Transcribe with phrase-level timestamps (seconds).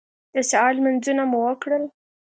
[0.33, 1.83] د سهار لمونځونه مو وکړل.